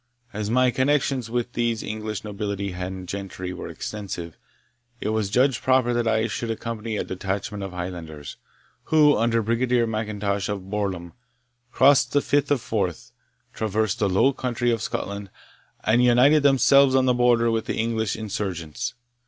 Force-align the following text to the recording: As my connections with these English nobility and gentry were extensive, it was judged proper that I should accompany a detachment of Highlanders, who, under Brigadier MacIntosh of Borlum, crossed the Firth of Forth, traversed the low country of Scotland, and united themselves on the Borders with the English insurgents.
As 0.33 0.49
my 0.49 0.71
connections 0.71 1.29
with 1.29 1.53
these 1.53 1.83
English 1.83 2.23
nobility 2.23 2.73
and 2.73 3.07
gentry 3.07 3.53
were 3.53 3.67
extensive, 3.67 4.35
it 4.99 5.09
was 5.09 5.29
judged 5.29 5.61
proper 5.61 5.93
that 5.93 6.07
I 6.07 6.25
should 6.25 6.49
accompany 6.49 6.97
a 6.97 7.03
detachment 7.03 7.61
of 7.61 7.71
Highlanders, 7.71 8.37
who, 8.85 9.15
under 9.15 9.43
Brigadier 9.43 9.85
MacIntosh 9.85 10.49
of 10.49 10.71
Borlum, 10.71 11.13
crossed 11.71 12.13
the 12.13 12.21
Firth 12.21 12.49
of 12.49 12.61
Forth, 12.61 13.11
traversed 13.53 13.99
the 13.99 14.09
low 14.09 14.33
country 14.33 14.71
of 14.71 14.81
Scotland, 14.81 15.29
and 15.83 16.03
united 16.03 16.41
themselves 16.41 16.95
on 16.95 17.05
the 17.05 17.13
Borders 17.13 17.51
with 17.51 17.65
the 17.67 17.75
English 17.75 18.15
insurgents. 18.15 18.95